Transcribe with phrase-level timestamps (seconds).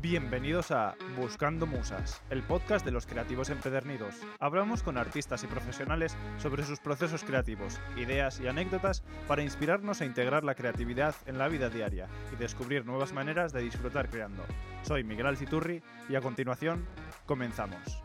[0.00, 4.14] Bienvenidos a Buscando Musas, el podcast de los creativos empedernidos.
[4.38, 10.04] Hablamos con artistas y profesionales sobre sus procesos creativos, ideas y anécdotas para inspirarnos a
[10.04, 14.44] integrar la creatividad en la vida diaria y descubrir nuevas maneras de disfrutar creando.
[14.82, 16.86] Soy Miguel Alciturri y a continuación
[17.26, 18.00] comenzamos.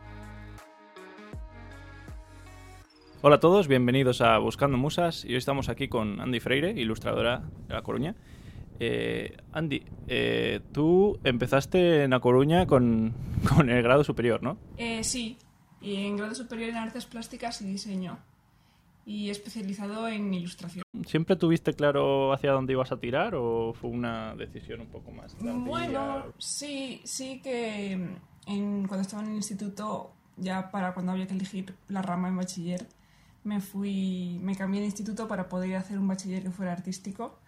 [3.22, 7.44] Hola a todos, bienvenidos a Buscando Musas y hoy estamos aquí con Andy Freire, ilustradora
[7.68, 8.16] de La Coruña.
[8.80, 13.12] Eh, Andy, eh, tú empezaste en La Coruña con,
[13.56, 14.56] con el grado superior, ¿no?
[14.76, 15.38] Eh, sí,
[15.80, 18.18] y en grado superior en artes plásticas y diseño.
[19.06, 20.82] Y especializado en ilustración.
[21.06, 25.34] ¿Siempre tuviste claro hacia dónde ibas a tirar o fue una decisión un poco más
[25.34, 25.52] tardía?
[25.62, 27.92] Bueno, sí, sí que
[28.46, 32.36] en- cuando estaba en el instituto, ya para cuando había que elegir la rama en
[32.38, 32.86] bachiller,
[33.42, 37.38] me fui, me cambié de instituto para poder hacer un bachiller que fuera artístico.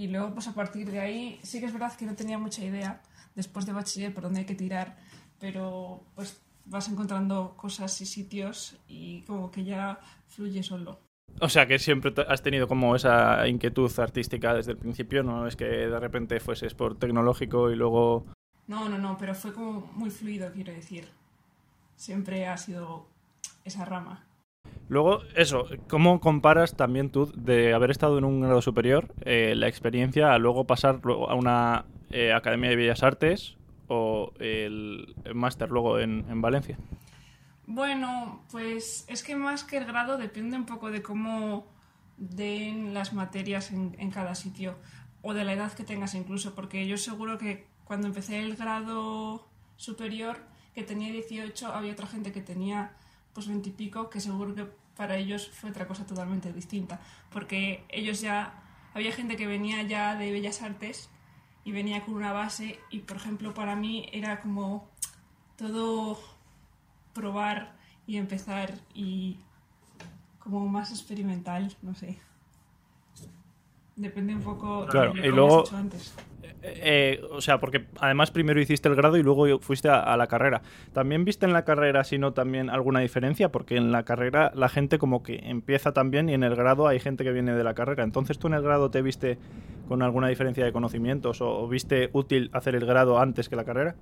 [0.00, 2.64] Y luego, pues a partir de ahí, sí que es verdad que no tenía mucha
[2.64, 3.02] idea
[3.34, 4.96] después de bachiller por dónde hay que tirar,
[5.38, 11.00] pero pues vas encontrando cosas y sitios y como que ya fluye solo.
[11.38, 15.54] O sea que siempre has tenido como esa inquietud artística desde el principio, no es
[15.54, 18.24] que de repente fueses por tecnológico y luego...
[18.68, 21.10] No, no, no, pero fue como muy fluido, quiero decir.
[21.96, 23.06] Siempre ha sido
[23.66, 24.24] esa rama.
[24.90, 29.68] Luego, eso, ¿cómo comparas también tú de haber estado en un grado superior eh, la
[29.68, 35.70] experiencia a luego pasar luego a una eh, Academia de Bellas Artes o el, máster
[35.70, 36.76] luego en, en Valencia?
[37.68, 41.68] Bueno, pues es que más que el grado depende un poco de cómo
[42.16, 44.74] den las materias en, en cada sitio
[45.22, 49.46] o de la edad que tengas incluso, porque yo seguro que cuando empecé el grado
[49.76, 50.38] superior,
[50.74, 52.96] que tenía 18, había otra gente que tenía
[53.32, 57.00] pues 20 y pico, que seguro que para ellos fue otra cosa totalmente distinta,
[57.32, 58.52] porque ellos ya,
[58.92, 61.08] había gente que venía ya de Bellas Artes
[61.64, 64.90] y venía con una base y por ejemplo para mí era como
[65.56, 66.20] todo
[67.14, 69.38] probar y empezar y
[70.38, 72.18] como más experimental, no sé.
[73.96, 76.14] Depende un poco Claro, de y luego- has hecho antes.
[76.62, 80.26] Eh, o sea, porque además primero hiciste el grado y luego fuiste a, a la
[80.26, 80.60] carrera.
[80.92, 83.50] ¿También viste en la carrera, si no también alguna diferencia?
[83.50, 87.00] Porque en la carrera la gente como que empieza también y en el grado hay
[87.00, 88.04] gente que viene de la carrera.
[88.04, 89.38] Entonces tú en el grado te viste
[89.88, 93.64] con alguna diferencia de conocimientos o, o viste útil hacer el grado antes que la
[93.64, 93.94] carrera?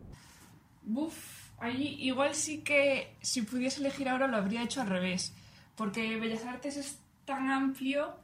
[0.82, 5.34] Buf, ahí igual sí que si pudiese elegir ahora lo habría hecho al revés,
[5.76, 8.16] porque Bellas Artes es tan amplio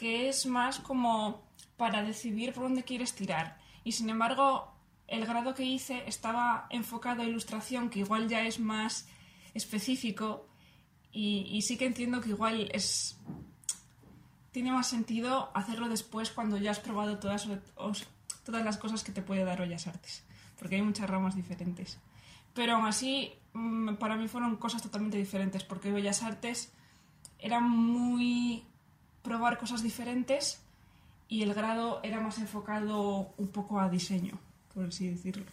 [0.00, 1.42] que es más como
[1.76, 3.58] para decidir por dónde quieres tirar.
[3.84, 4.72] Y sin embargo,
[5.06, 9.06] el grado que hice estaba enfocado a ilustración, que igual ya es más
[9.52, 10.48] específico,
[11.12, 13.18] y, sí que entiendo que igual es
[14.52, 17.46] tiene más sentido hacerlo después cuando ya has probado todas,
[18.44, 20.24] todas las cosas que te puede dar Bellas Artes,
[20.58, 21.98] porque hay muchas ramas diferentes.
[22.54, 26.72] Pero aún así, mm, para mí fueron cosas totalmente diferentes, porque Bellas Artes
[27.38, 28.64] era muy
[29.22, 30.62] probar cosas diferentes
[31.28, 34.38] y el grado era más enfocado un poco a diseño,
[34.74, 35.44] por así decirlo.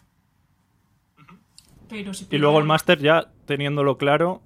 [1.87, 4.41] Pero si Y luego el máster ya teniéndolo claro,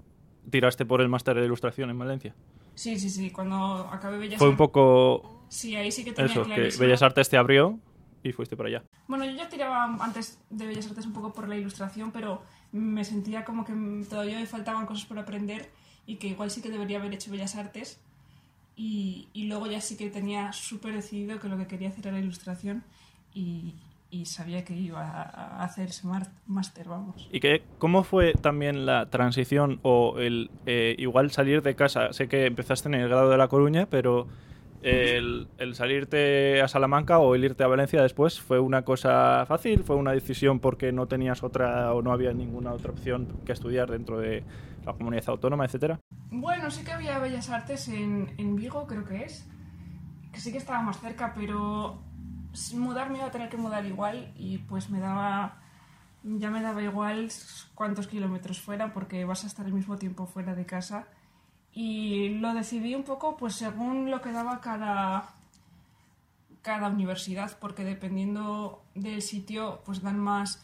[0.49, 2.35] tiraste por el máster de ilustración en Valencia.
[2.75, 4.67] Sí, sí, sí, cuando acabé Bellas Fue un Artes...
[4.67, 6.85] poco Sí, ahí sí que tenía eso, que clarísimo.
[6.85, 7.77] Bellas Artes te abrió
[8.23, 8.83] y fuiste para allá.
[9.07, 13.03] Bueno, yo ya tiraba antes de Bellas Artes un poco por la ilustración, pero me
[13.03, 13.73] sentía como que
[14.09, 15.69] todavía me faltaban cosas por aprender
[16.05, 17.99] y que igual sí que debería haber hecho Bellas Artes.
[18.75, 22.19] Y, y luego ya sí que tenía súper decidido que lo que quería hacer era
[22.19, 22.83] ilustración
[23.33, 23.75] y,
[24.11, 26.05] y sabía que iba a, hacer ese
[26.45, 27.27] máster, vamos.
[27.31, 32.11] ¿Y qué, cómo fue también la transición o el eh, igual salir de casa?
[32.11, 34.27] Sé que empezaste en el grado de La Coruña, pero
[34.81, 39.83] el, el salirte a Salamanca o el irte a Valencia después fue una cosa fácil,
[39.83, 43.91] fue una decisión porque no tenías otra o no había ninguna otra opción que estudiar
[43.91, 44.43] dentro de
[44.85, 45.99] la comunidad autónoma, etcétera.
[46.31, 49.47] Bueno, sí que había Bellas Artes en, en Vigo, creo que es,
[50.31, 52.01] que sí que estaba más cerca, pero
[52.75, 55.61] mudarme iba a tener que mudar igual y pues me daba,
[56.23, 57.29] ya me daba igual
[57.75, 61.07] cuántos kilómetros fuera porque vas a estar el mismo tiempo fuera de casa
[61.73, 65.33] y lo decidí un poco pues según lo que daba cada,
[66.61, 70.63] cada universidad, porque dependiendo del sitio pues dan más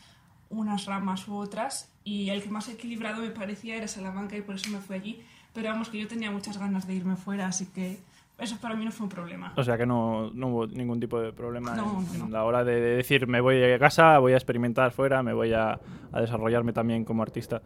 [0.49, 4.55] unas ramas u otras y el que más equilibrado me parecía era Salamanca y por
[4.55, 5.21] eso me fui allí.
[5.53, 7.99] Pero vamos, que yo tenía muchas ganas de irme fuera, así que
[8.37, 9.53] eso para mí no fue un problema.
[9.57, 12.25] O sea que no, no hubo ningún tipo de problema No, en, no.
[12.25, 15.33] en la hora de, de decir me voy a casa, voy a experimentar fuera, me
[15.33, 15.79] voy a,
[16.11, 17.61] a desarrollarme también como artista.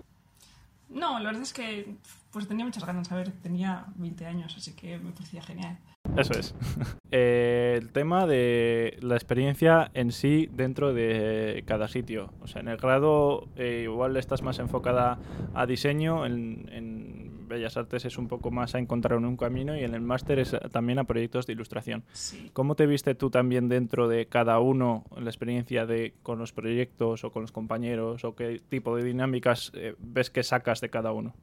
[0.92, 1.96] No, la verdad es que
[2.32, 3.12] pues tenía muchas ganas.
[3.12, 5.78] A ver, tenía 20 años, así que me parecía genial.
[6.18, 6.56] Eso es.
[7.14, 12.32] Eh, el tema de la experiencia en sí dentro de cada sitio.
[12.40, 15.20] O sea, en el grado eh, igual estás más enfocada
[15.54, 17.11] a diseño, en, en
[17.52, 20.56] Bellas Artes es un poco más a encontrar un camino y en el máster es
[20.72, 22.04] también a proyectos de ilustración.
[22.14, 22.50] Sí.
[22.54, 27.24] ¿Cómo te viste tú también dentro de cada uno la experiencia de con los proyectos
[27.24, 31.12] o con los compañeros o qué tipo de dinámicas eh, ves que sacas de cada
[31.12, 31.34] uno?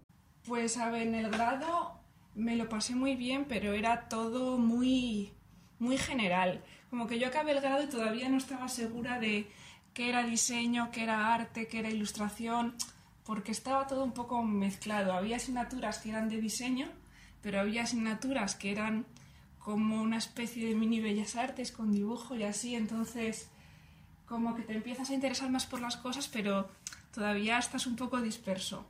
[0.46, 1.93] Pues a ver, en el grado
[2.34, 5.32] me lo pasé muy bien, pero era todo muy,
[5.78, 6.62] muy general.
[6.90, 9.46] Como que yo acabé el grado y todavía no estaba segura de
[9.93, 12.75] qué era diseño, qué era arte, qué era ilustración,
[13.28, 15.12] porque estaba todo un poco mezclado.
[15.12, 16.88] Había asignaturas que eran de diseño,
[17.42, 19.04] pero había asignaturas que eran
[19.58, 23.50] como una especie de mini bellas artes con dibujo y así, entonces
[24.25, 26.70] como que te empiezas a interesar más por las cosas, pero
[27.12, 28.86] todavía estás un poco disperso.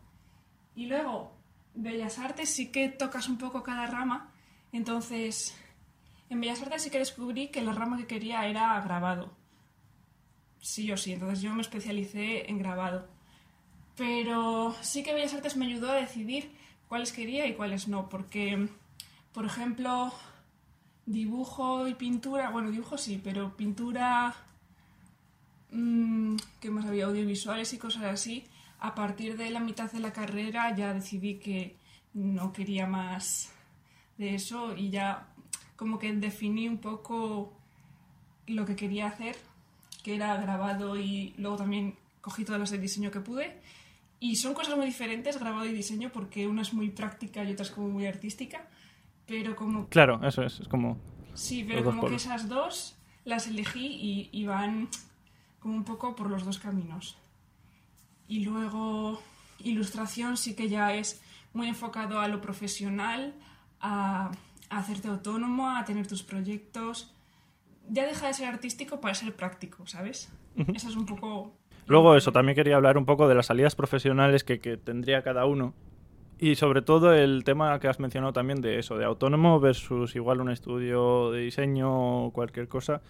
[0.76, 1.32] Y luego,
[1.74, 4.30] Bellas Artes sí que tocas un poco cada rama,
[4.70, 5.52] entonces
[6.30, 9.32] en Bellas Artes sí que descubrí que la rama que quería era grabado.
[10.60, 13.17] Sí o sí, entonces yo me especialicé en grabado.
[13.98, 16.52] Pero sí que Bellas Artes me ayudó a decidir
[16.88, 18.68] cuáles quería y cuáles no, porque,
[19.32, 20.12] por ejemplo,
[21.04, 24.36] dibujo y pintura, bueno, dibujo sí, pero pintura,
[25.72, 27.06] mmm, ¿qué más había?
[27.06, 28.46] Audiovisuales y cosas así.
[28.78, 31.76] A partir de la mitad de la carrera ya decidí que
[32.14, 33.52] no quería más
[34.16, 35.26] de eso y ya
[35.74, 37.52] como que definí un poco
[38.46, 39.36] lo que quería hacer,
[40.04, 43.60] que era grabado y luego también cogí todas las de diseño que pude.
[44.20, 47.64] Y son cosas muy diferentes, grabado y diseño, porque una es muy práctica y otra
[47.64, 48.68] es como muy artística.
[49.26, 49.88] Pero como...
[49.88, 50.98] Claro, eso es, es como...
[51.34, 52.24] Sí, pero como que polos.
[52.24, 54.88] esas dos las elegí y, y van
[55.60, 57.16] como un poco por los dos caminos.
[58.26, 59.22] Y luego
[59.58, 61.22] ilustración sí que ya es
[61.52, 63.34] muy enfocado a lo profesional,
[63.80, 64.30] a,
[64.70, 67.14] a hacerte autónomo, a tener tus proyectos.
[67.88, 70.30] Ya deja de ser artístico para ser práctico, ¿sabes?
[70.74, 71.56] Eso es un poco...
[71.88, 75.74] Luego eso, también quería hablar un poco de las salidas profesionales que, tendría cada uno.
[76.38, 80.40] Y sobre todo el tema que has mencionado también de eso, de autónomo versus igual
[80.40, 83.00] un estudio de diseño o cualquier cosa.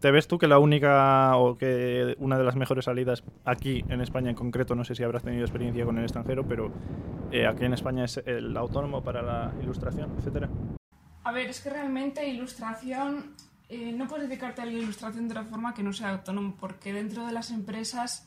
[0.00, 4.00] ¿Te ves tú que la única o que una de las mejores salidas aquí en
[4.00, 6.72] España en concreto, no sé si habrás tenido experiencia con el extranjero, pero
[7.30, 10.48] eh, aquí en España es el autónomo para la ilustración, etcétera?
[11.24, 13.34] A ver, es que realmente ilustración,
[13.68, 16.92] eh, no puedes dedicarte a la ilustración de otra forma que no sea autónomo, porque
[16.92, 18.26] dentro de las empresas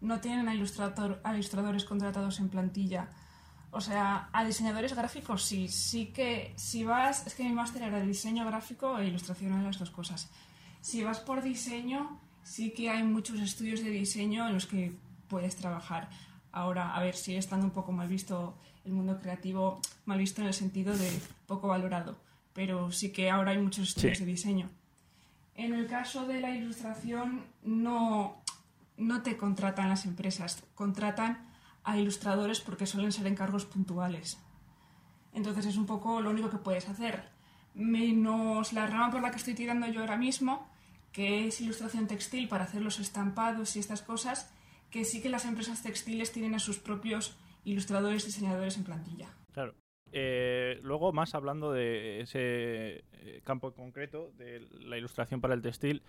[0.00, 3.08] no tienen a, ilustrador, ilustradores contratados en plantilla.
[3.72, 8.00] O sea, a diseñadores gráficos sí, sí que si vas, es que mi máster era
[8.00, 10.28] diseño gráfico e ilustración en las dos cosas.
[10.80, 14.96] Si vas por diseño, sí que hay muchos estudios de diseño en los que
[15.28, 16.08] puedes trabajar.
[16.52, 20.48] Ahora, a ver, sigue estando un poco mal visto el mundo creativo, mal visto en
[20.48, 22.16] el sentido de poco valorado,
[22.52, 24.24] pero sí que ahora hay muchos estudios Sí.
[24.24, 24.70] de diseño.
[25.54, 28.42] En el caso de la ilustración, no,
[28.96, 31.46] no te contratan las empresas, contratan
[31.84, 34.38] a ilustradores porque suelen ser encargos puntuales.
[35.32, 37.28] Entonces es un poco lo único que puedes hacer.
[37.74, 40.68] Menos la rama por la que estoy tirando yo ahora mismo,
[41.12, 44.50] que es ilustración textil para hacer los estampados y estas cosas,
[44.90, 49.28] que sí que las empresas textiles tienen a sus propios ilustradores, diseñadores en plantilla.
[49.52, 49.74] Claro.
[50.12, 56.02] Eh, luego, más hablando de ese eh, campo concreto, de la ilustración para el textil,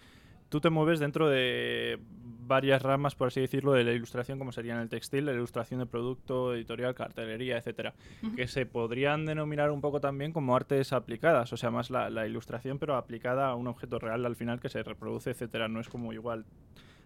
[0.49, 1.99] tú te mueves dentro de
[2.47, 5.85] varias ramas, por así decirlo, de la ilustración, como serían el textil, la ilustración de
[5.85, 7.93] producto, editorial, cartelería, etcétera,
[8.35, 12.27] que se podrían denominar un poco también como artes aplicadas, o sea, más la, la
[12.27, 15.69] ilustración, pero aplicada a un objeto real al final que se reproduce, etcétera.
[15.69, 16.45] No es como igual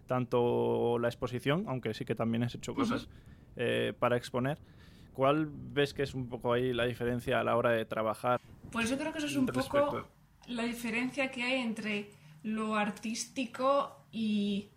[0.06, 3.08] tanto la exposición, aunque sí que también has hecho cosas
[3.56, 4.58] eh, para exponer.
[5.16, 8.38] ¿Cuál ves que es un poco ahí la diferencia a la hora de trabajar?
[8.70, 9.86] Pues yo creo que eso es un Respecto.
[9.86, 10.08] poco
[10.46, 12.10] la diferencia que hay entre
[12.42, 14.68] lo artístico y...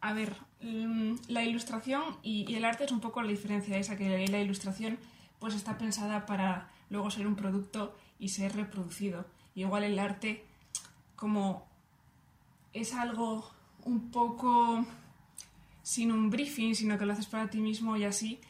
[0.00, 3.96] A ver, mm, la ilustración y, y el arte es un poco la diferencia esa,
[3.96, 4.96] que la ilustración
[5.40, 9.26] pues está pensada para luego ser un producto y ser reproducido.
[9.56, 10.44] Y igual el arte
[11.16, 11.66] como
[12.72, 13.50] es algo
[13.84, 14.86] un poco
[15.82, 18.40] sin un briefing, sino que lo haces para ti mismo y así,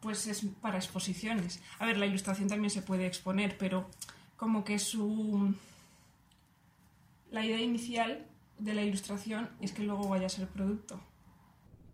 [0.00, 1.62] pues es para exposiciones.
[1.78, 3.88] A ver, la ilustración también se puede exponer, pero
[4.36, 5.54] como que su...
[7.30, 8.24] La idea inicial
[8.58, 11.00] de la ilustración es que luego vaya a ser producto.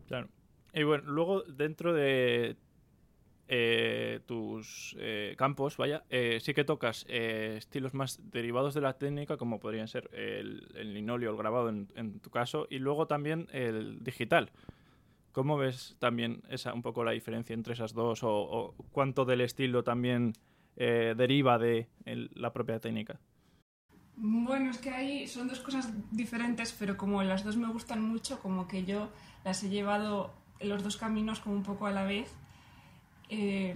[0.06, 0.28] Claro.
[0.74, 2.56] Y bueno, luego dentro de
[3.48, 8.98] eh, tus eh, campos, vaya, eh, sí que tocas eh, estilos más derivados de la
[8.98, 13.48] técnica, como podrían ser el, el linóleo, el grabado en tu caso, y luego también
[13.52, 14.50] el digital.
[15.32, 19.82] ¿Cómo ves también esa, un poco la diferencia entre esas dos o, cuánto del estilo
[19.82, 20.34] también
[20.76, 23.18] eh, deriva de la propia técnica?
[24.14, 28.40] Bueno, es que ahí son dos cosas diferentes, pero como las dos me gustan mucho,
[28.40, 29.08] como que yo
[29.42, 32.30] las he llevado los dos caminos como un poco a la vez,
[33.30, 33.74] eh,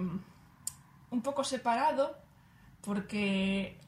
[1.11, 2.19] un poco separado,
[2.83, 3.79] porque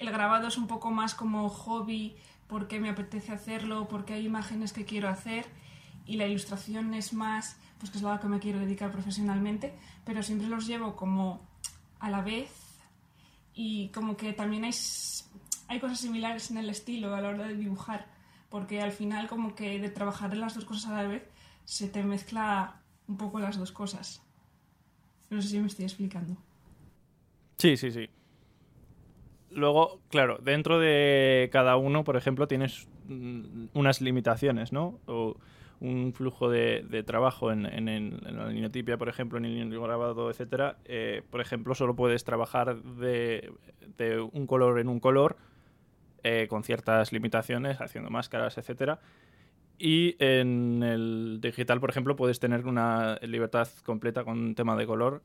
[0.00, 2.16] el grabado es un poco más como hobby,
[2.48, 5.46] porque me apetece hacerlo, porque hay imágenes que quiero hacer
[6.10, 9.72] y la ilustración es más, pues que es algo que me quiero dedicar profesionalmente,
[10.04, 11.40] pero siempre los llevo como
[12.00, 12.50] a la vez
[13.54, 14.72] y como que también hay,
[15.68, 18.08] hay cosas similares en el estilo a la hora de dibujar,
[18.48, 21.22] porque al final como que de trabajar las dos cosas a la vez
[21.64, 24.20] se te mezcla un poco las dos cosas.
[25.30, 26.36] No sé si me estoy explicando.
[27.58, 28.10] Sí, sí, sí.
[29.52, 34.98] Luego, claro, dentro de cada uno, por ejemplo, tienes mm, unas limitaciones, ¿no?
[35.06, 35.36] O
[35.80, 37.62] un flujo de, trabajo en,
[38.22, 40.76] la linotipia, por ejemplo, en el grabado, etcétera.
[40.84, 43.50] Eh, por ejemplo, solo puedes trabajar de,
[44.32, 45.36] un color en un color
[46.22, 49.00] eh, con ciertas limitaciones, haciendo máscaras, etcétera.
[49.78, 55.22] Y en el digital, por ejemplo, puedes tener una libertad completa con tema de color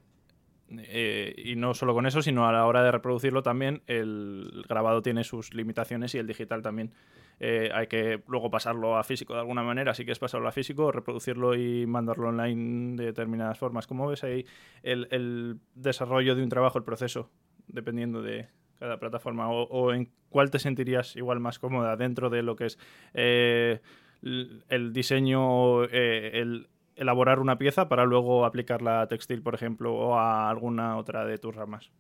[0.70, 5.02] eh, y no solo con eso, sino a la hora de reproducirlo también, el grabado
[5.02, 6.94] tiene sus limitaciones y el digital también.
[7.40, 10.52] Eh, hay que luego pasarlo a físico de alguna manera, así que es pasarlo a
[10.52, 13.88] físico, reproducirlo y mandarlo online de determinadas formas.
[13.88, 14.46] ¿Cómo ves ahí
[14.84, 17.30] el, desarrollo de un trabajo, el proceso,
[17.68, 18.48] dependiendo de
[18.80, 19.50] cada plataforma?
[19.50, 22.80] ¿O, en cuál te sentirías igual más cómoda dentro de lo que es
[23.14, 23.82] eh,
[24.22, 30.50] el diseño, el elaborar una pieza para luego aplicarla a textil, por ejemplo, o a
[30.50, 31.92] alguna otra de tus ramas?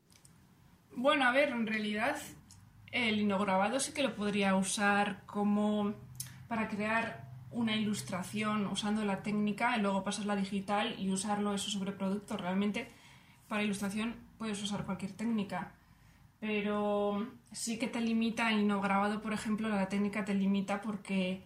[0.96, 2.18] Bueno, a ver, en realidad
[2.92, 5.94] el linograbado sí que lo podría usar como
[6.48, 11.92] para crear una ilustración usando la técnica y luego pasarla digital y usarlo eso sobre
[11.92, 12.38] producto.
[12.38, 12.88] Realmente
[13.48, 15.74] para ilustración puedes usar cualquier técnica,
[16.40, 21.44] pero sí que te limita el linograbado, por ejemplo, la técnica te limita porque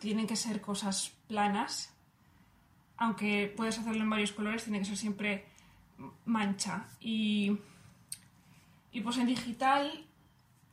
[0.00, 1.97] tienen que ser cosas planas
[2.98, 5.46] aunque puedes hacerlo en varios colores, tiene que ser siempre
[6.24, 6.88] mancha.
[7.00, 7.58] Y,
[8.92, 10.04] y pues en digital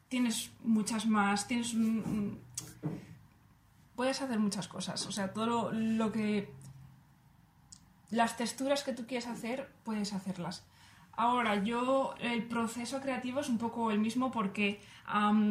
[0.09, 1.73] tienes muchas más, tienes
[3.95, 5.05] puedes hacer muchas cosas.
[5.05, 6.51] O sea, todo lo, que...
[8.11, 10.63] Las texturas que tú quieres hacer, puedes hacerlas.
[11.17, 14.81] Ahora, yo, el proceso creativo es un poco el mismo porque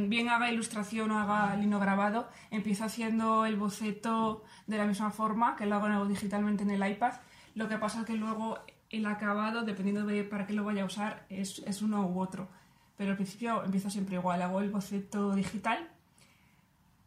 [0.09, 5.67] bien haga ilustración o haga linograbado, empiezo haciendo el boceto de la misma forma que
[5.67, 7.15] lo hago digitalmente en el iPad.
[7.55, 8.59] Lo que pasa es que luego
[8.91, 12.49] el acabado, dependiendo de para qué lo vaya a usar, es, es uno u otro.
[12.97, 15.89] Pero al principio empiezo siempre igual, hago el boceto digital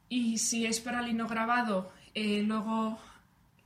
[0.10, 2.98] y si es para linograbado, eh, luego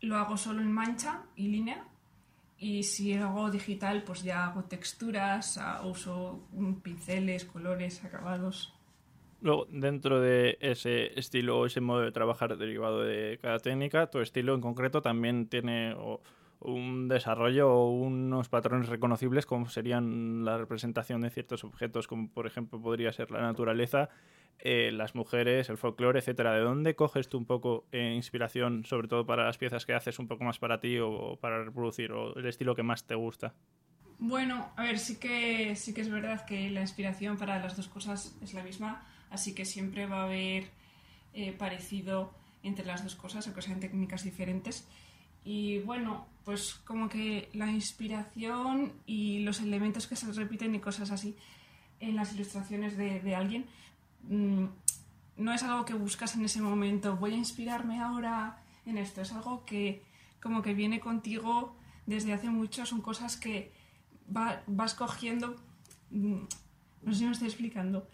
[0.02, 1.84] lo hago solo en mancha y línea
[2.62, 6.48] y si hago digital, pues ya hago texturas, uso
[6.84, 8.72] pinceles, colores, acabados.
[9.42, 14.20] Luego, dentro de ese estilo o ese modo de trabajar derivado de cada técnica, tu
[14.20, 15.96] estilo en concreto también tiene
[16.60, 22.46] un desarrollo o unos patrones reconocibles como serían la representación de ciertos objetos, como por
[22.46, 24.10] ejemplo podría ser la naturaleza,
[24.60, 26.54] eh, las mujeres, el folclore, etcétera.
[26.54, 30.20] ¿De dónde coges tú un poco eh, inspiración, sobre todo para las piezas que haces
[30.20, 33.56] un poco más para ti o, para reproducir, o el estilo que más te gusta?
[34.20, 37.88] Bueno, a ver, sí que, sí que es verdad que la inspiración para las dos
[37.88, 40.66] cosas es la misma, así que siempre va a haber
[41.34, 42.32] eh, parecido
[42.62, 44.88] entre las dos cosas, aunque sean técnicas diferentes.
[45.44, 51.10] Y bueno, pues como que la inspiración y los elementos que se repiten y cosas
[51.10, 51.36] así
[52.00, 53.66] en las ilustraciones de, de alguien
[54.24, 54.66] Mm,
[55.38, 59.32] no es algo que buscas en ese momento, voy a inspirarme ahora en esto, es
[59.32, 60.04] algo que
[60.42, 61.76] como que viene contigo
[62.06, 63.72] desde hace mucho, son cosas que
[64.28, 65.56] vas cogiendo,
[66.10, 66.42] mm,
[67.04, 68.08] no sé si me estoy explicando,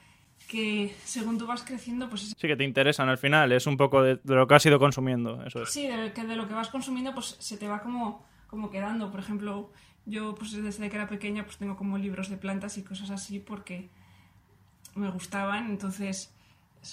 [0.48, 2.34] que según tú vas creciendo, pues...
[2.38, 5.44] Sí, que te interesan al final, es un poco de, lo que has ido consumiendo,
[5.44, 5.70] eso es.
[5.70, 9.12] Sí, de, que de lo que vas consumiendo, pues se te va como, como quedando.
[9.12, 9.72] Por ejemplo,
[10.06, 13.40] yo pues desde que era pequeña pues tengo como libros de plantas y cosas así
[13.40, 13.90] porque
[14.98, 16.34] me gustaban, entonces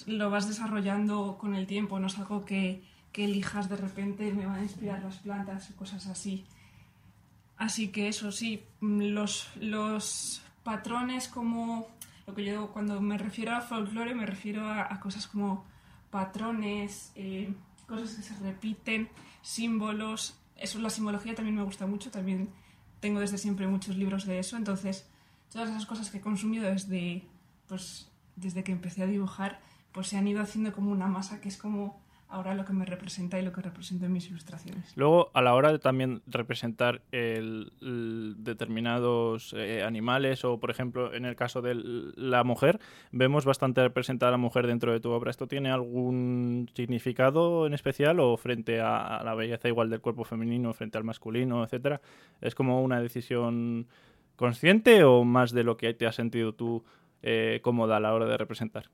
[0.07, 4.45] lo vas desarrollando con el tiempo, no es algo que, que elijas de repente, me
[4.45, 6.45] van a inspirar las plantas o cosas así.
[7.57, 11.87] Así que eso sí, los, los patrones como
[12.27, 15.63] lo que yo cuando me refiero a folclore me refiero a, cosas como
[16.09, 17.53] patrones, eh,
[17.87, 19.09] cosas que se repiten,
[19.41, 20.37] símbolos.
[20.57, 22.49] Eso, la simbología también me gusta mucho, también
[22.99, 25.07] tengo desde siempre muchos libros de eso, entonces
[25.51, 27.23] todas esas cosas que he consumido desde,
[27.67, 29.59] pues desde que empecé a dibujar,
[29.91, 32.85] pues se han ido haciendo como una masa que es como ahora lo que me
[32.85, 34.91] representa y lo que represento en mis ilustraciones.
[34.95, 37.71] Luego, a la hora de también representar el,
[38.37, 42.79] determinados eh, animales o, por ejemplo, en el caso de la mujer,
[43.11, 45.31] vemos bastante representada a la mujer dentro de tu obra.
[45.31, 50.73] ¿Esto tiene algún significado en especial o frente a la belleza igual del cuerpo femenino,
[50.73, 52.01] frente al masculino, etcétera?
[52.41, 53.87] ¿Es como una decisión
[54.35, 56.83] consciente o más de lo que te has sentido tú
[57.21, 58.89] eh, cómoda a la hora de representar?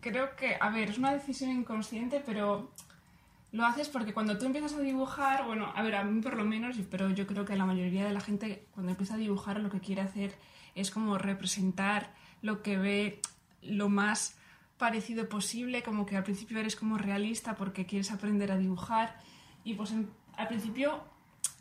[0.00, 2.70] Creo que, a ver, es una decisión inconsciente, pero
[3.52, 6.44] lo haces porque cuando tú empiezas a dibujar, bueno, a ver, a mí por lo
[6.44, 9.70] menos, pero yo creo que la mayoría de la gente cuando empieza a dibujar lo
[9.70, 10.34] que quiere hacer
[10.74, 13.20] es como representar lo que ve
[13.62, 14.38] lo más
[14.78, 19.16] parecido posible, como que al principio eres como realista porque quieres aprender a dibujar
[19.64, 21.02] y pues en, al principio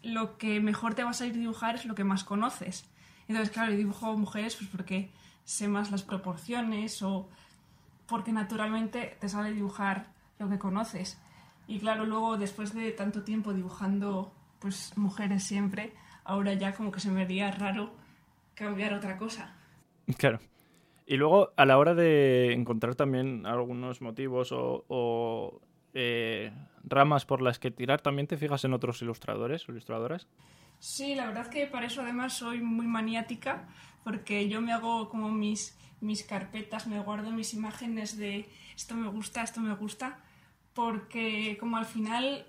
[0.04, 2.86] lo que mejor te va a salir dibujar es lo que más conoces.
[3.28, 5.12] Entonces, claro, dibujo mujeres pues porque
[5.46, 7.30] sé más las proporciones o
[8.08, 11.22] porque naturalmente te sale dibujar lo que conoces.
[11.68, 17.00] Y claro, luego después de tanto tiempo dibujando pues mujeres siempre, ahora ya como que
[17.00, 17.92] se me haría raro
[18.54, 19.56] cambiar otra cosa.
[20.18, 20.40] Claro.
[21.06, 25.62] Y luego a la hora de encontrar también algunos motivos o,
[25.94, 26.52] eh,
[26.84, 30.28] ramas por las que tirar, ¿también te fijas en otros ilustradores o ilustradoras?
[30.80, 33.68] Sí, la verdad que para eso además soy muy maniática,
[34.04, 39.08] porque yo me hago como mis, mis carpetas, me guardo mis imágenes de esto me
[39.08, 40.20] gusta, esto me gusta,
[40.74, 42.46] porque como al final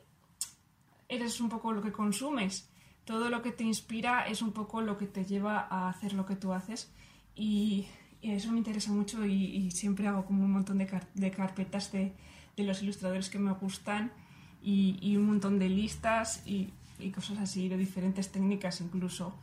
[1.08, 2.68] eres un poco lo que consumes,
[3.04, 6.26] todo lo que te inspira es un poco lo que te lleva a hacer lo
[6.26, 6.92] que tú haces
[7.34, 7.86] y,
[8.22, 12.12] eso me interesa mucho y, siempre hago como un montón de carpetas de,
[12.56, 14.12] de, los ilustradores que me gustan
[14.60, 19.34] y, y un montón de listas y, y, cosas así, de diferentes técnicas incluso.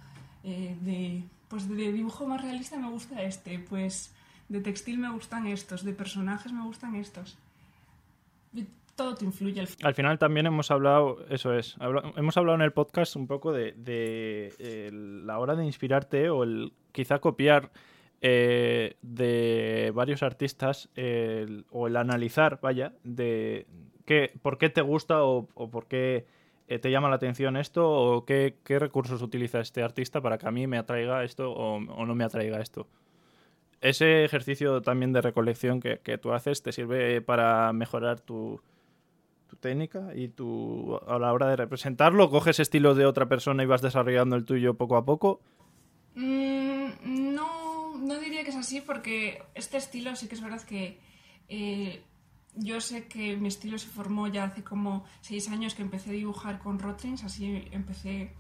[0.43, 4.13] Eh, de, pues de dibujo más realista me gusta este, pues
[4.50, 7.38] de textil me gustan estos, de personajes me gustan estos
[8.95, 9.88] todo te influye al final.
[9.88, 11.75] Al final también hemos hablado, eso es,
[12.15, 16.74] hemos hablado en el podcast un poco de, de la hora de inspirarte o el
[16.91, 17.72] quizá copiar
[18.22, 20.89] eh, de varios artistas
[21.72, 23.67] o el analizar, vaya, de
[24.05, 26.25] qué, por qué te gusta o, por qué
[26.67, 30.68] te llama la atención esto o qué, recursos utiliza este artista para que a mí
[30.68, 32.88] me atraiga esto o, no me atraiga esto
[33.81, 38.61] ese ejercicio también de recolección que, tú haces te sirve para mejorar tu,
[39.59, 43.81] técnica y tu, a la hora de representarlo, coges estilo de otra persona y vas
[43.81, 45.42] desarrollando el tuyo poco a poco.
[46.16, 50.98] Mm, no, no diría que es así porque este estilo sí que es verdad que
[51.50, 52.03] eh,
[52.55, 56.13] yo sé que mi estilo se formó ya hace como seis años que empecé a
[56.13, 58.33] dibujar con Rotrins, así empecé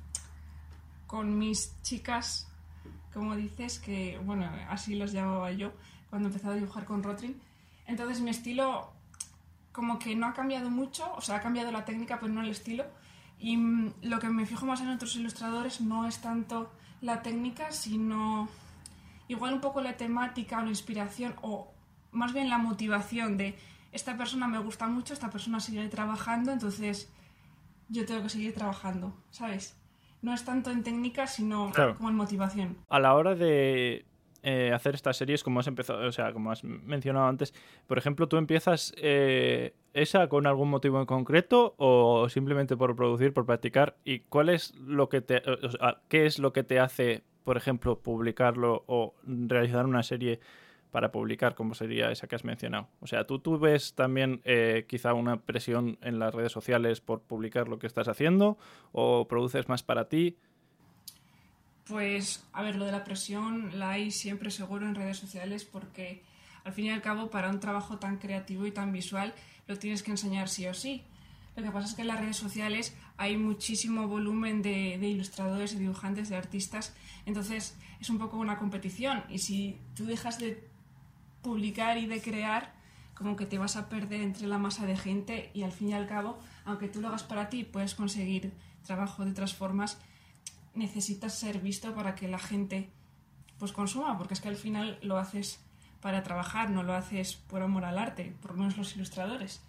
[1.07, 2.47] con mis chicas
[3.13, 5.71] como dices, que, bueno, así los llamaba yo
[6.09, 7.39] cuando empecé a dibujar con Rotring.
[7.85, 8.91] Entonces mi estilo
[9.71, 12.49] como que no ha cambiado mucho, o sea, ha cambiado la técnica, pero no el
[12.49, 12.85] estilo.
[13.39, 16.71] Y mm, lo que me fijo más en otros ilustradores no es tanto
[17.01, 18.47] la técnica, sino
[19.27, 21.71] igual un poco la temática o la inspiración, o
[22.11, 23.57] más bien la motivación de
[23.93, 27.09] esta persona me gusta mucho, esta persona sigue trabajando, entonces
[27.89, 29.77] yo tengo que seguir trabajando, ¿sabes?
[30.23, 31.95] no es tanto en técnica, sino claro.
[31.95, 32.77] como en motivación.
[32.89, 34.05] A la hora de
[34.41, 37.53] eh, hacer estas series, como has empezado, o sea, como has mencionado antes,
[37.87, 43.33] por ejemplo, ¿tú empiezas eh, esa con algún motivo en concreto o simplemente por producir,
[43.33, 43.97] por practicar?
[44.05, 47.57] ¿Y cuál es lo que te, o sea, qué es lo que te hace, por
[47.57, 50.39] ejemplo, publicarlo o realizar una serie?
[50.93, 52.87] Para publicar, como sería esa que has mencionado.
[53.01, 57.23] O sea, ¿tú, tú ves también eh, quizá una presión en las redes sociales por
[57.23, 58.59] publicar lo que estás haciendo
[58.91, 60.37] o produces más para ti?
[61.87, 66.21] Pues, a ver, lo de la presión la hay siempre seguro en redes sociales porque
[66.63, 69.33] al fin y al cabo para un trabajo tan creativo y tan visual
[69.65, 71.01] lo tienes que enseñar sí o sí.
[71.55, 75.73] Lo que pasa es que en las redes sociales hay muchísimo volumen de, de ilustradores,
[75.73, 80.71] de dibujantes, de artistas, entonces es un poco una competición y si tú dejas de
[81.43, 82.73] publicar y de crear,
[83.13, 85.93] como que te vas a perder entre la masa de gente y al fin y
[85.93, 88.51] al cabo, aunque tú lo hagas para ti, puedes conseguir
[88.83, 89.99] trabajo de otras formas,
[90.73, 92.89] necesitas ser visto para que la gente
[93.59, 95.59] pues consuma, porque es que al final lo haces
[96.01, 99.61] para trabajar, no lo haces por amor al arte, por lo menos los ilustradores.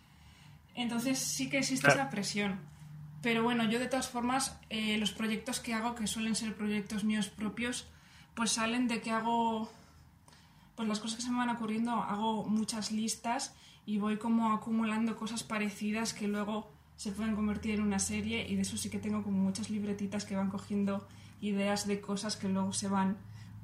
[0.75, 2.01] Entonces sí que existe claro.
[2.01, 2.59] esa presión.
[3.23, 7.05] Pero bueno, yo de todas formas, eh, los proyectos que hago, que suelen ser proyectos
[7.05, 7.87] míos propios,
[8.35, 9.73] pues salen de que hago
[10.75, 13.55] pues las cosas que se me van ocurriendo, hago muchas listas
[13.87, 18.57] y voy como acumulando cosas parecidas que luego se pueden convertir en una serie y
[18.57, 21.07] de eso sí que tengo como muchas libretitas que van cogiendo
[21.41, 23.17] ideas de cosas que luego se van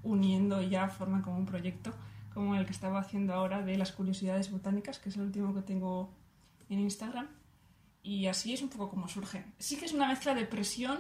[0.03, 1.93] uniendo y ya forman como un proyecto,
[2.35, 5.63] como el que estaba haciendo ahora de las curiosidades botánicas, que es el último que
[5.63, 6.11] tengo
[6.69, 7.29] en Instagram.
[8.03, 9.45] y así es un poco como surgen.
[9.59, 10.99] Sí que es una mezcla de presión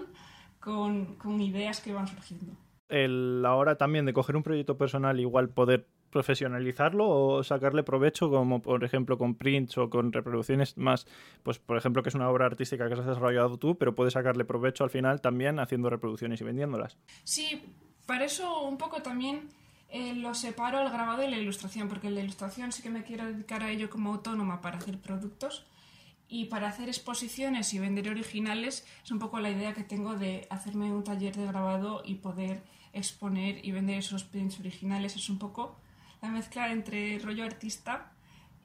[0.59, 2.53] con, con ideas que van surgiendo.
[2.89, 8.61] El, la también de coger un proyecto personal, igual poder profesionalizarlo o sacarle provecho, como
[8.61, 11.07] por ejemplo con prints o con reproducciones más,
[11.43, 14.45] pues por ejemplo que es una obra artística que has desarrollado tú, pero puedes sacarle
[14.45, 16.99] provecho al final también haciendo reproducciones y vendiéndolas.
[17.25, 17.63] Sí,
[18.07, 19.49] para eso un poco también
[19.89, 23.27] eh, lo separo al grabado y la ilustración, porque la ilustración sí que me quiero
[23.27, 25.67] dedicar a ello como autónoma para hacer productos
[26.29, 30.47] y para hacer exposiciones y vender originales es un poco la idea que tengo de
[30.49, 35.17] hacerme un taller de grabado y poder exponer y vender esos prints originales.
[35.17, 35.77] Es un poco
[36.23, 38.13] la mezcla entre rollo artista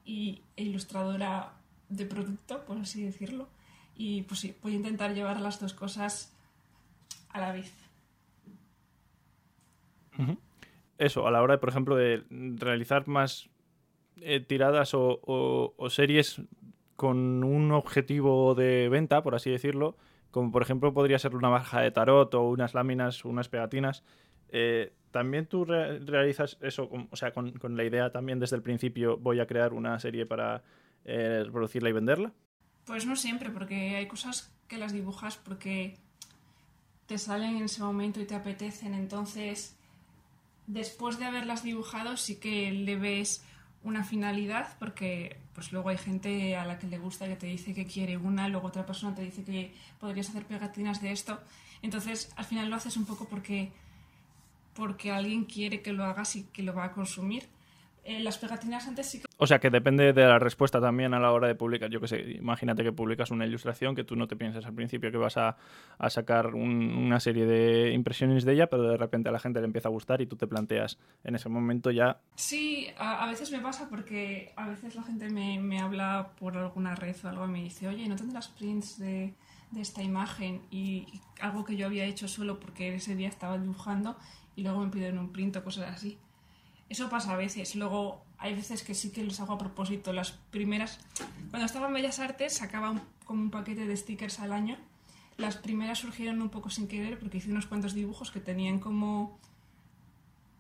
[0.03, 1.53] y, e ilustradora
[1.89, 3.47] de producto, por así decirlo.
[3.95, 6.35] Y pues sí, voy a intentar llevar las dos cosas
[7.29, 7.73] a la vez.
[10.97, 13.49] Eso, a la hora, por ejemplo, de realizar más
[14.21, 16.41] eh, tiradas o, series
[16.95, 19.97] con un objetivo de venta, por así decirlo,
[20.31, 24.03] como por ejemplo podría ser una baja de tarot o unas láminas, unas pegatinas,
[24.49, 29.39] eh, ¿También tú realizas eso, o sea, con, la idea también desde el principio voy
[29.39, 30.61] a crear una serie para
[31.05, 32.33] eh, producirla y venderla?
[32.83, 35.95] Pues no siempre, porque hay cosas que las dibujas porque
[37.05, 38.93] te salen en ese momento y te apetecen.
[38.93, 39.77] Entonces,
[40.67, 43.41] después de haberlas dibujado, sí que le ves
[43.83, 47.73] una finalidad, porque pues luego hay gente a la que le gusta que te dice
[47.73, 51.39] que quiere una, luego otra persona te dice que podrías hacer pegatinas de esto.
[51.81, 53.71] Entonces, al final lo haces un poco porque
[54.75, 57.47] porque alguien quiere que lo hagas y que lo va a consumir.
[58.03, 59.25] Eh, las pegatinas antes sí que...
[59.37, 61.89] O sea, que depende de la respuesta también a la hora de publicar.
[61.89, 65.11] Yo que sé, imagínate que publicas una ilustración que tú no te piensas al principio
[65.11, 65.57] que vas a,
[65.97, 69.65] a sacar una serie de impresiones de ella, pero de repente a la gente le
[69.65, 72.19] empieza a gustar y tú te planteas en ese momento ya...
[72.35, 76.93] Sí, a, veces me pasa porque a veces la gente me, me, habla por alguna
[76.93, 79.33] red o algo y me dice, oye, ¿no tendrás prints de,
[79.71, 80.61] de esta imagen?
[80.69, 84.15] Y, y algo que yo había hecho solo porque ese día estaba dibujando
[84.55, 86.17] y luego me piden un print o cosas así.
[86.89, 87.75] Eso pasa a veces.
[87.75, 90.13] Luego hay veces que sí que los hago a propósito.
[90.13, 90.99] Las primeras,
[91.49, 94.77] cuando estaba en Bellas Artes, sacaba como un paquete de stickers al año.
[95.37, 99.37] Las primeras surgieron un poco sin querer porque hice unos cuantos dibujos que tenían como,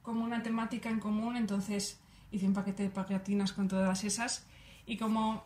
[0.01, 1.37] como una temática en común.
[1.37, 1.99] Entonces
[2.31, 4.45] hice un paquete de pegatinas con todas esas.
[4.85, 5.43] Y como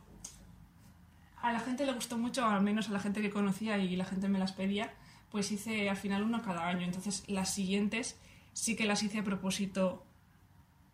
[1.42, 4.06] a la gente le gustó mucho, al menos a la gente que conocía y la
[4.06, 4.94] gente me las pedía,
[5.30, 6.86] pues hice al final uno cada año.
[6.86, 8.18] Entonces las siguientes
[8.60, 10.04] sí que las hice a propósito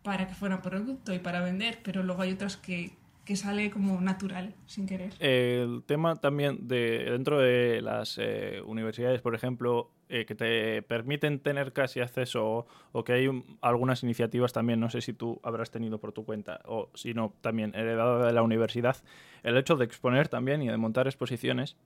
[0.04, 2.92] para que fuera producto y para vender, pero luego hay otras que,
[3.34, 5.12] sale como natural, sin querer.
[5.18, 11.40] El tema también de dentro de las eh, universidades, por ejemplo, eh, que te permiten
[11.40, 15.98] tener casi acceso o, que hay algunas iniciativas también, no sé si tú habrás tenido
[15.98, 18.96] por tu cuenta o si no, también heredado de la universidad,
[19.42, 21.76] el hecho de exponer también y de montar exposiciones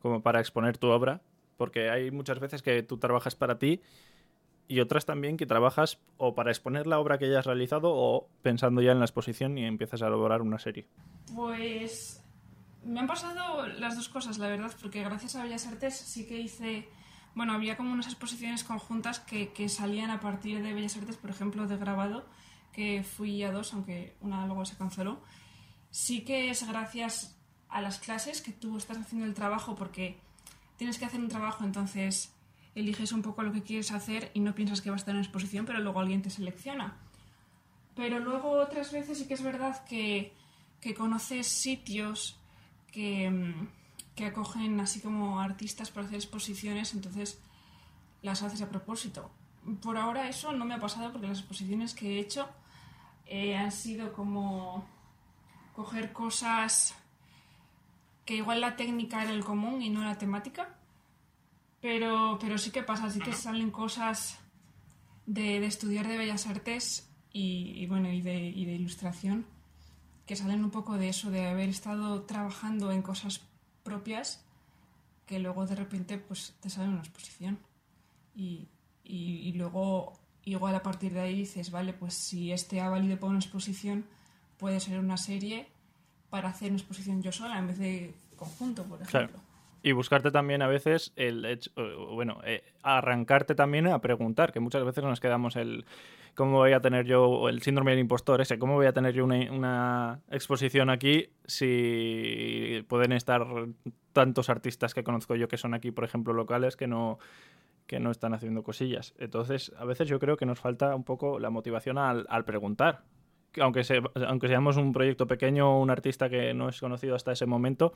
[0.00, 1.20] como para exponer tu obra,
[1.58, 3.82] porque hay muchas veces que tú trabajas para ti
[4.70, 8.80] y otras también que trabajas o para exponer la obra que hayas realizado o pensando
[8.80, 10.86] ya en la exposición y empiezas a elaborar una serie.
[11.34, 12.22] Pues
[12.84, 16.38] me han pasado las dos cosas, la verdad, porque gracias a Bellas Artes sí que
[16.38, 16.88] hice,
[17.34, 21.30] bueno, había como unas exposiciones conjuntas que, que salían a partir de Bellas Artes, por
[21.30, 22.24] ejemplo, de grabado,
[22.72, 25.20] que fui a dos, aunque una luego se canceló.
[25.90, 27.36] Sí que es gracias
[27.68, 30.20] a las clases que tú estás haciendo el trabajo porque
[30.76, 32.32] tienes que hacer un trabajo, entonces
[32.80, 35.20] eliges un poco lo que quieres hacer y no piensas que va a estar en
[35.20, 36.96] exposición, pero luego alguien te selecciona.
[37.94, 40.34] Pero luego otras veces sí que es verdad que,
[40.96, 42.38] conoces sitios
[42.92, 43.68] que, mm,
[44.14, 47.40] que, acogen así como artistas para hacer exposiciones, entonces
[48.22, 49.30] las haces a propósito.
[49.82, 52.48] Por ahora eso no me ha pasado porque las exposiciones que he hecho
[53.26, 54.84] eh, han sido como
[55.76, 56.94] coger cosas
[58.24, 60.79] que igual la técnica era el común y no la temática
[61.80, 64.38] pero, pero sí que pasa, sí que salen cosas
[65.26, 69.46] de, de estudiar de bellas artes y, bueno, y de, y de, ilustración
[70.26, 73.40] que salen un poco de eso, de haber estado trabajando en cosas
[73.82, 74.44] propias
[75.26, 77.58] que luego de repente pues te sale una exposición.
[78.34, 78.68] Y,
[79.04, 80.12] y, luego
[80.44, 84.06] igual a partir de ahí dices, vale, pues si este ha valido para una exposición,
[84.58, 85.68] puede ser una serie
[86.30, 89.40] para hacer una exposición yo sola en vez de conjunto, por ejemplo.
[89.82, 91.70] Y buscarte también a veces el hecho,
[92.12, 95.86] bueno, eh, arrancarte también a preguntar, que muchas veces nos quedamos el
[96.34, 99.24] cómo voy a tener yo el síndrome del impostor ese, cómo voy a tener yo
[99.24, 103.46] una, exposición aquí si pueden estar
[104.12, 107.18] tantos artistas que conozco yo que son aquí, por ejemplo, locales que no
[107.86, 109.14] que no están haciendo cosillas.
[109.18, 113.02] Entonces, a veces yo creo que nos falta un poco la motivación al, al preguntar
[113.58, 117.32] aunque, se, aunque seamos un proyecto pequeño o un artista que no es conocido hasta
[117.32, 117.92] ese momento,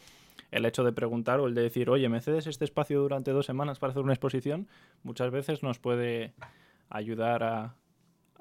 [0.50, 3.46] el hecho de preguntar o el de decir, oye, ¿me cedes este espacio durante dos
[3.46, 4.68] semanas para hacer una exposición?
[5.02, 6.34] Muchas veces nos puede
[6.88, 7.74] ayudar a,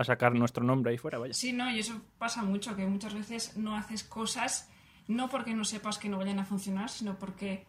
[0.04, 1.34] sacar nuestro nombre ahí fuera, vaya.
[1.34, 4.70] Sí, no, y eso pasa mucho, que muchas veces no haces cosas
[5.08, 7.66] no porque no sepas que no vayan a funcionar, sino porque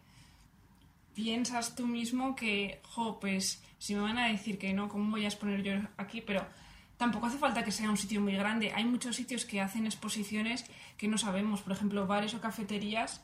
[1.14, 5.24] piensas tú mismo que, jo, pues si me van a decir que no, ¿cómo voy
[5.24, 6.20] a exponer yo aquí?
[6.20, 6.46] Pero
[6.96, 8.72] tampoco hace falta que sea un sitio muy grande.
[8.74, 10.64] Hay muchos sitios que hacen exposiciones
[10.96, 13.22] que no sabemos, por ejemplo, bares o cafeterías.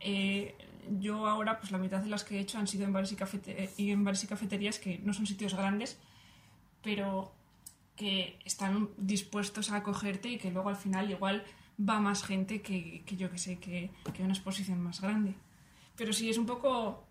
[0.00, 0.56] Eh,
[0.98, 3.16] yo ahora, pues la mitad de las que he hecho han sido en bares y,
[3.82, 5.98] y en bares y cafeterías que no son sitios grandes,
[6.82, 7.32] pero
[7.96, 11.44] que están dispuestos a acogerte y que luego al final igual
[11.78, 15.34] va más gente que, que yo que sé, que, que, una exposición más grande.
[15.96, 17.04] Pero sí es un poco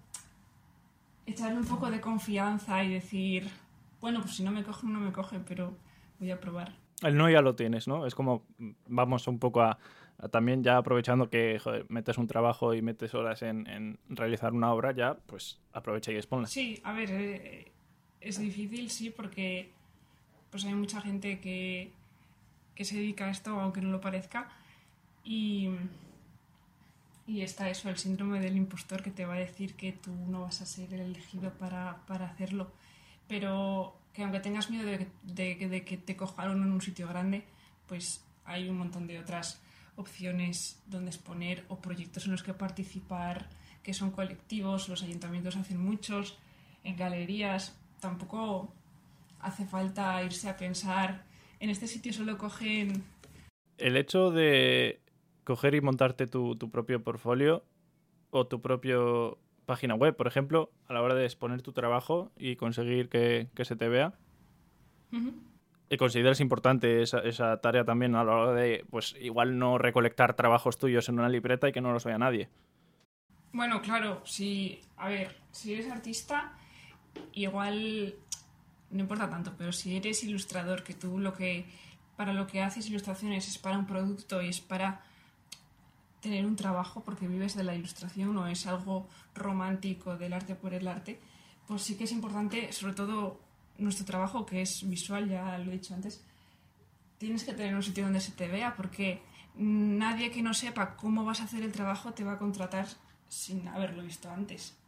[1.28, 3.50] echarle un poco de confianza y decir,
[4.02, 5.78] bueno, pues si no me cogen, no me cogen, pero
[6.20, 6.76] voy a probar.
[7.02, 8.06] El no ya lo tienes, ¿no?
[8.06, 8.46] Es como,
[8.88, 9.80] vamos un poco a,
[10.32, 14.92] también ya aprovechando que metes un trabajo y metes horas en, en, realizar una obra,
[14.92, 16.48] ya pues aprovecha y exponla.
[16.48, 17.72] Sí, a ver, eh,
[18.20, 19.72] es difícil, sí, porque
[20.52, 21.92] pues hay mucha gente que,
[22.76, 24.50] que se dedica a esto, aunque no lo parezca,
[25.24, 25.70] y,
[27.26, 30.42] y está eso, el síndrome del impostor que te va a decir que tú no
[30.42, 32.72] vas a ser el elegido para, para hacerlo,
[33.30, 34.86] pero que aunque tengas miedo
[35.24, 37.46] de, que te cojaron en un sitio grande,
[37.88, 39.62] pues hay un montón de otras
[39.96, 43.48] opciones donde exponer o proyectos en los que participar
[43.82, 46.38] que son colectivos, los ayuntamientos hacen muchos,
[46.84, 48.74] en galerías, tampoco
[49.40, 51.24] hace falta irse a pensar,
[51.62, 53.06] en este sitio solo cogen...
[53.78, 55.00] El hecho de
[55.46, 57.64] coger y montarte tu propio portfolio
[58.32, 62.56] o tu propio página web, por ejemplo, a la hora de exponer tu trabajo y
[62.56, 64.14] conseguir que, que se te vea.
[65.12, 65.34] Uh -huh.
[65.92, 70.36] ¿Y consideras importante esa, esa, tarea también a la hora de, pues, igual no recolectar
[70.36, 72.50] trabajos tuyos en una libreta y que no los vea nadie?
[73.54, 76.54] Bueno, claro, si, a ver, si eres artista,
[77.34, 78.16] igual
[78.92, 81.66] no importa tanto, pero si eres ilustrador, que tú lo que
[82.18, 85.02] para lo que haces ilustraciones es para un producto y es para
[86.22, 90.74] tener un trabajo porque vives de la ilustración o es algo romántico del arte por
[90.74, 91.20] el arte,
[91.68, 93.40] pues sí que es importante, sobre todo
[93.78, 96.24] nuestro trabajo que es visual, ya lo he dicho antes,
[97.18, 99.22] tienes que tener un sitio donde se te vea porque
[99.56, 102.88] nadie que no sepa cómo vas a hacer el trabajo te va a contratar
[103.28, 104.80] sin haberlo visto antes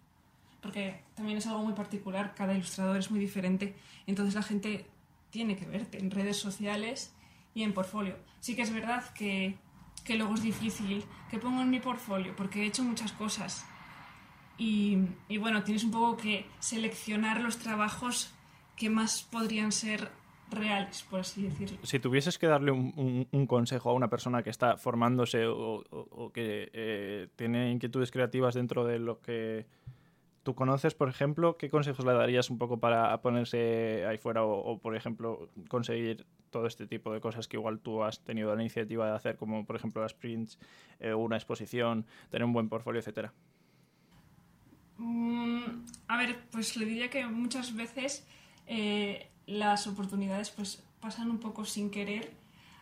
[0.61, 4.85] porque también es algo muy particular, cada ilustrador es muy diferente, entonces la gente
[5.31, 7.13] tiene que verte en redes sociales
[7.53, 8.17] y en portfolio.
[8.39, 9.57] Sí que es verdad que,
[10.05, 13.65] que luego es difícil que pongo en mi portfolio, porque he hecho muchas cosas.
[14.57, 15.07] Y,
[15.39, 18.31] bueno, tienes un poco que seleccionar los trabajos
[18.75, 20.09] que más podrían ser
[20.51, 21.79] reales, por así decirlo.
[21.81, 27.27] Si tuvieses que darle un, consejo a una persona que está formándose o, que eh,
[27.35, 29.65] tiene inquietudes creativas dentro de lo que
[30.43, 34.79] ¿Tú conoces, por ejemplo, qué consejos le darías un poco para ponerse ahí fuera o,
[34.79, 39.07] por ejemplo, conseguir todo este tipo de cosas que igual tú has tenido la iniciativa
[39.07, 40.59] de hacer, como por ejemplo las prints,
[40.99, 43.33] eh, una exposición, tener un buen portfolio, etcétera?
[44.97, 45.63] Mm,
[46.07, 48.27] a ver, pues le diría que muchas veces
[48.67, 52.31] eh, las oportunidades pues pasan un poco sin querer,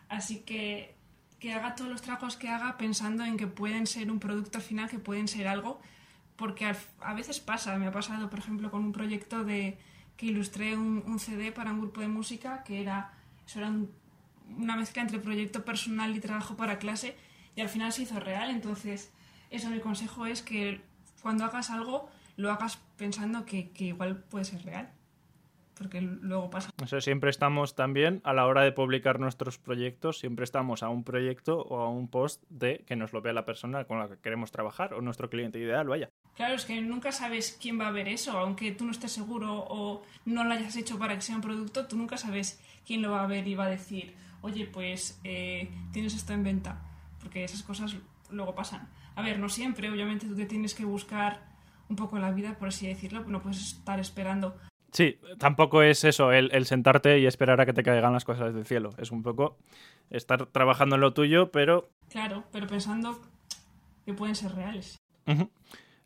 [0.08, 0.94] así que
[1.40, 4.90] que haga todos los trabajos que haga pensando en que pueden ser un producto final,
[4.90, 5.80] que pueden ser algo,
[6.36, 9.78] porque a, a, veces pasa, me ha pasado, por ejemplo, con un proyecto de
[10.18, 13.10] que ilustré un, un CD para un grupo de música que era,
[13.50, 13.90] eso era un,
[14.58, 17.16] una mezcla entre proyecto personal y trabajo para clase
[17.56, 18.48] y al final se hizo real.
[18.50, 19.12] Entonces,
[19.50, 20.80] eso mi consejo es que
[21.20, 24.88] cuando hagas algo lo hagas pensando que, que igual puede ser real
[25.76, 26.70] porque luego pasa.
[26.82, 30.90] O sea, siempre estamos también a la hora de publicar nuestros proyectos, siempre estamos a
[30.90, 34.08] un proyecto o a un post de que nos lo vea la persona con la
[34.08, 36.10] que queremos trabajar o nuestro cliente ideal, vaya.
[36.40, 39.62] Claro, es que nunca sabes quién va a ver eso, aunque tú no estés seguro
[39.68, 43.10] o no lo hayas hecho para que sea un producto, tú nunca sabes quién lo
[43.10, 46.80] va a ver y va a decir, oye, pues eh, tienes esto en venta,
[47.20, 47.94] porque esas cosas
[48.30, 48.88] luego pasan.
[49.16, 51.42] A ver, no siempre, obviamente tú te tienes que buscar
[51.90, 54.56] un poco la vida, por así decirlo, no puedes estar esperando
[54.92, 58.54] Sí, tampoco es eso, el, el, sentarte y esperar a que te caigan las cosas
[58.54, 58.94] del cielo.
[58.96, 59.58] Es un poco
[60.08, 61.90] estar trabajando en lo tuyo, pero...
[62.08, 63.20] Claro, pero pensando
[64.06, 64.96] que pueden ser reales.
[65.26, 65.50] Uh -huh.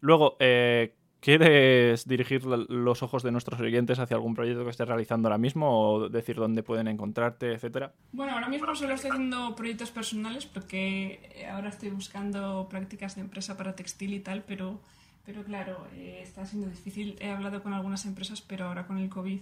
[0.04, 5.28] Luego, eh, ¿quieres dirigir los ojos de nuestros oyentes hacia algún proyecto que estés realizando
[5.28, 7.94] ahora mismo o decir dónde pueden encontrarte, etcétera?
[8.12, 13.56] Bueno, ahora mismo solo estoy haciendo proyectos personales porque ahora estoy buscando prácticas de empresa
[13.56, 14.78] para textil y tal, pero
[15.24, 17.16] pero claro, eh, está siendo difícil.
[17.18, 19.40] He hablado con algunas empresas, pero ahora con el COVID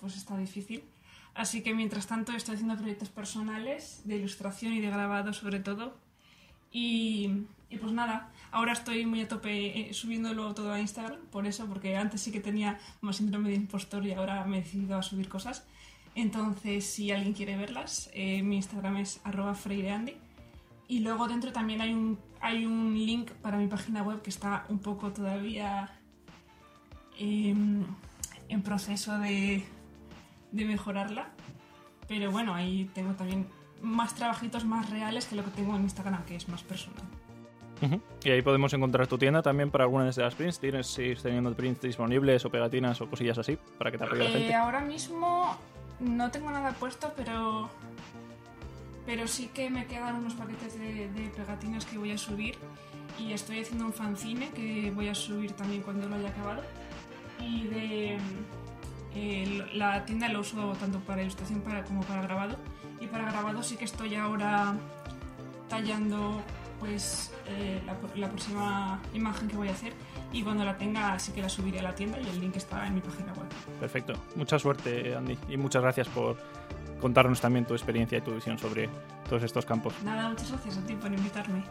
[0.00, 0.82] pues está difícil.
[1.32, 5.94] Así que mientras tanto estoy haciendo proyectos personales de ilustración y de grabado sobre todo.
[6.72, 11.46] Y, y pues nada, ahora estoy muy a tope eh, subiéndolo todo a Instagram, por
[11.46, 14.96] eso, porque antes sí que tenía más síndrome de impostor y ahora me he decidido
[14.96, 15.66] a subir cosas.
[16.14, 19.20] Entonces, si alguien quiere verlas, eh, mi Instagram es
[19.54, 20.16] freireandy.
[20.88, 24.64] Y luego dentro también hay un, hay un link para mi página web que está
[24.68, 25.98] un poco todavía
[27.18, 27.84] em,
[28.48, 29.64] en proceso de,
[30.52, 31.30] de mejorarla.
[32.06, 33.48] Pero bueno, ahí tengo también
[33.82, 37.04] más trabajitos más reales que lo que tengo en Instagram, que es más personal.
[38.24, 40.58] Y ahí podemos encontrar tu tienda también para algunas de las prints.
[40.58, 44.28] ¿Tienes sigues teniendo prints disponibles o pegatinas o cosillas así para que te apoye la
[44.30, 44.54] Eh, gente?
[44.54, 45.56] ahora mismo
[46.00, 47.68] no tengo nada puesto, pero
[49.04, 52.56] pero sí que me quedan unos paquetes de, de pegatinas que voy a subir
[53.20, 56.62] y estoy haciendo un fanzine que voy a subir también cuando lo haya acabado
[57.40, 58.18] y de
[59.14, 62.56] eh, la tienda lo uso tanto para ilustración para, como para grabado
[63.00, 64.74] y para grabado sí que estoy ahora
[65.68, 66.42] tallando
[66.78, 69.92] pues eh, la, la próxima imagen que voy a hacer
[70.32, 72.86] y cuando la tenga sí que la subiré a la tienda y el link está
[72.86, 73.46] en mi página web.
[73.80, 74.14] Perfecto.
[74.34, 75.38] Mucha suerte, Andy.
[75.48, 76.36] Y muchas gracias por
[77.00, 78.88] contarnos también tu experiencia y tu visión sobre
[79.28, 79.94] todos estos campos.
[80.04, 81.62] Nada, muchas gracias a ti por invitarme.